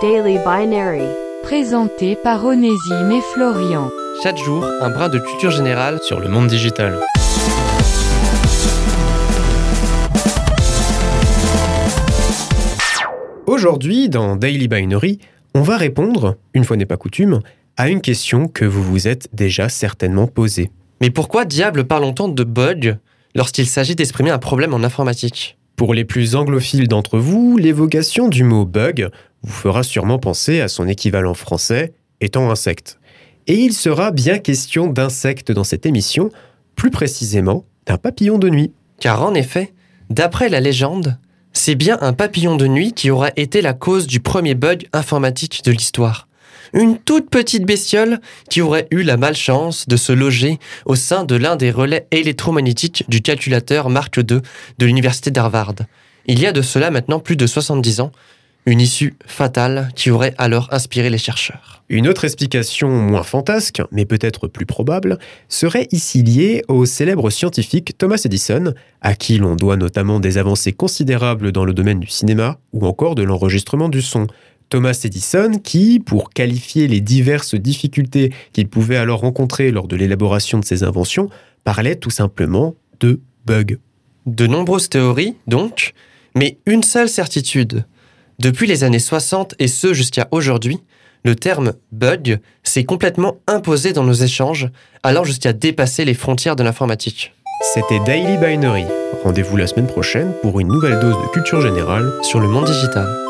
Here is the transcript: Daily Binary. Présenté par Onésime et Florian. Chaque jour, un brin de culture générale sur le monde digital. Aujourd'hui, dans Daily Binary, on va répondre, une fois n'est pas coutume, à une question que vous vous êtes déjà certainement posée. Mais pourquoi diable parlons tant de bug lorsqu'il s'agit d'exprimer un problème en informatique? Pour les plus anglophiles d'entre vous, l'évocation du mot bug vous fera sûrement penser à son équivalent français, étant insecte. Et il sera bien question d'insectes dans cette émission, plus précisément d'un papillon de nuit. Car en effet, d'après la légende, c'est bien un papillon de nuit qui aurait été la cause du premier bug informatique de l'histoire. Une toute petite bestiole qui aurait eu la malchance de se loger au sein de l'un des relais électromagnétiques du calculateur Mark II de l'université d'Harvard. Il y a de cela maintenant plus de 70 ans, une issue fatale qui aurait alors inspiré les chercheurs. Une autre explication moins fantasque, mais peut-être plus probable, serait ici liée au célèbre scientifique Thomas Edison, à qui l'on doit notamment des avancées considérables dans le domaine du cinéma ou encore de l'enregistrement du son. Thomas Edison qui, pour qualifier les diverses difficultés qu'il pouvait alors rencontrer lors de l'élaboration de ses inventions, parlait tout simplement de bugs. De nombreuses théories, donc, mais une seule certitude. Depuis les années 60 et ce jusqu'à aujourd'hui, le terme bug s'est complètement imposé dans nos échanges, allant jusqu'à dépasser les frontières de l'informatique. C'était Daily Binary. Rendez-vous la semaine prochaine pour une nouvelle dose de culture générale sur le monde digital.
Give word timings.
Daily 0.00 0.38
Binary. 0.38 1.02
Présenté 1.42 2.14
par 2.14 2.44
Onésime 2.44 3.10
et 3.10 3.20
Florian. 3.32 3.90
Chaque 4.22 4.36
jour, 4.36 4.64
un 4.80 4.90
brin 4.90 5.08
de 5.08 5.18
culture 5.18 5.50
générale 5.50 5.98
sur 6.02 6.20
le 6.20 6.28
monde 6.28 6.46
digital. 6.46 7.00
Aujourd'hui, 13.46 14.08
dans 14.08 14.36
Daily 14.36 14.68
Binary, 14.68 15.18
on 15.54 15.62
va 15.62 15.76
répondre, 15.76 16.36
une 16.54 16.64
fois 16.64 16.76
n'est 16.76 16.86
pas 16.86 16.96
coutume, 16.96 17.40
à 17.76 17.88
une 17.88 18.00
question 18.00 18.46
que 18.46 18.64
vous 18.64 18.84
vous 18.84 19.08
êtes 19.08 19.28
déjà 19.32 19.68
certainement 19.68 20.28
posée. 20.28 20.70
Mais 21.00 21.10
pourquoi 21.10 21.44
diable 21.44 21.88
parlons 21.88 22.12
tant 22.12 22.28
de 22.28 22.44
bug 22.44 22.98
lorsqu'il 23.34 23.66
s'agit 23.66 23.96
d'exprimer 23.96 24.30
un 24.30 24.38
problème 24.38 24.74
en 24.74 24.84
informatique? 24.84 25.57
Pour 25.78 25.94
les 25.94 26.04
plus 26.04 26.34
anglophiles 26.34 26.88
d'entre 26.88 27.20
vous, 27.20 27.56
l'évocation 27.56 28.26
du 28.26 28.42
mot 28.42 28.64
bug 28.64 29.10
vous 29.42 29.52
fera 29.52 29.84
sûrement 29.84 30.18
penser 30.18 30.60
à 30.60 30.66
son 30.66 30.88
équivalent 30.88 31.34
français, 31.34 31.94
étant 32.20 32.50
insecte. 32.50 32.98
Et 33.46 33.54
il 33.54 33.72
sera 33.72 34.10
bien 34.10 34.40
question 34.40 34.88
d'insectes 34.88 35.52
dans 35.52 35.62
cette 35.62 35.86
émission, 35.86 36.30
plus 36.74 36.90
précisément 36.90 37.64
d'un 37.86 37.96
papillon 37.96 38.38
de 38.38 38.48
nuit. 38.48 38.72
Car 38.98 39.22
en 39.22 39.34
effet, 39.34 39.72
d'après 40.10 40.48
la 40.48 40.58
légende, 40.58 41.16
c'est 41.52 41.76
bien 41.76 41.96
un 42.00 42.12
papillon 42.12 42.56
de 42.56 42.66
nuit 42.66 42.92
qui 42.92 43.10
aurait 43.10 43.32
été 43.36 43.62
la 43.62 43.72
cause 43.72 44.08
du 44.08 44.18
premier 44.18 44.56
bug 44.56 44.88
informatique 44.92 45.64
de 45.64 45.70
l'histoire. 45.70 46.27
Une 46.72 46.98
toute 46.98 47.30
petite 47.30 47.64
bestiole 47.64 48.20
qui 48.50 48.60
aurait 48.60 48.88
eu 48.90 49.02
la 49.02 49.16
malchance 49.16 49.88
de 49.88 49.96
se 49.96 50.12
loger 50.12 50.58
au 50.86 50.94
sein 50.94 51.24
de 51.24 51.36
l'un 51.36 51.56
des 51.56 51.70
relais 51.70 52.06
électromagnétiques 52.10 53.04
du 53.08 53.20
calculateur 53.22 53.90
Mark 53.90 54.16
II 54.16 54.24
de 54.78 54.86
l'université 54.86 55.30
d'Harvard. 55.30 55.74
Il 56.26 56.40
y 56.40 56.46
a 56.46 56.52
de 56.52 56.62
cela 56.62 56.90
maintenant 56.90 57.20
plus 57.20 57.36
de 57.36 57.46
70 57.46 58.00
ans, 58.00 58.12
une 58.66 58.82
issue 58.82 59.14
fatale 59.24 59.88
qui 59.96 60.10
aurait 60.10 60.34
alors 60.36 60.68
inspiré 60.72 61.08
les 61.08 61.16
chercheurs. 61.16 61.82
Une 61.88 62.06
autre 62.06 62.26
explication 62.26 62.90
moins 62.90 63.22
fantasque, 63.22 63.80
mais 63.92 64.04
peut-être 64.04 64.46
plus 64.46 64.66
probable, 64.66 65.18
serait 65.48 65.88
ici 65.90 66.22
liée 66.22 66.62
au 66.68 66.84
célèbre 66.84 67.30
scientifique 67.30 67.96
Thomas 67.96 68.20
Edison, 68.22 68.74
à 69.00 69.14
qui 69.14 69.38
l'on 69.38 69.56
doit 69.56 69.78
notamment 69.78 70.20
des 70.20 70.36
avancées 70.36 70.72
considérables 70.72 71.50
dans 71.50 71.64
le 71.64 71.72
domaine 71.72 72.00
du 72.00 72.08
cinéma 72.08 72.58
ou 72.74 72.86
encore 72.86 73.14
de 73.14 73.22
l'enregistrement 73.22 73.88
du 73.88 74.02
son. 74.02 74.26
Thomas 74.68 75.00
Edison 75.04 75.52
qui, 75.62 76.00
pour 76.00 76.30
qualifier 76.30 76.88
les 76.88 77.00
diverses 77.00 77.54
difficultés 77.54 78.32
qu'il 78.52 78.68
pouvait 78.68 78.96
alors 78.96 79.20
rencontrer 79.20 79.70
lors 79.70 79.88
de 79.88 79.96
l'élaboration 79.96 80.58
de 80.58 80.64
ses 80.64 80.82
inventions, 80.84 81.28
parlait 81.64 81.96
tout 81.96 82.10
simplement 82.10 82.74
de 83.00 83.20
bugs. 83.46 83.78
De 84.26 84.46
nombreuses 84.46 84.88
théories, 84.88 85.34
donc, 85.46 85.94
mais 86.34 86.58
une 86.66 86.82
seule 86.82 87.08
certitude. 87.08 87.84
Depuis 88.38 88.66
les 88.66 88.84
années 88.84 88.98
60 88.98 89.54
et 89.58 89.68
ce 89.68 89.94
jusqu'à 89.94 90.28
aujourd'hui, 90.30 90.78
le 91.24 91.34
terme 91.34 91.72
bug 91.90 92.38
s'est 92.62 92.84
complètement 92.84 93.38
imposé 93.46 93.92
dans 93.92 94.04
nos 94.04 94.12
échanges, 94.12 94.68
allant 95.02 95.24
jusqu'à 95.24 95.52
dépasser 95.52 96.04
les 96.04 96.14
frontières 96.14 96.56
de 96.56 96.62
l'informatique. 96.62 97.32
C'était 97.74 97.98
Daily 98.06 98.36
Binary. 98.36 98.84
Rendez-vous 99.24 99.56
la 99.56 99.66
semaine 99.66 99.88
prochaine 99.88 100.32
pour 100.42 100.60
une 100.60 100.68
nouvelle 100.68 101.00
dose 101.00 101.16
de 101.16 101.32
culture 101.32 101.60
générale 101.60 102.12
sur 102.22 102.38
le 102.38 102.46
monde 102.46 102.66
digital. 102.66 103.27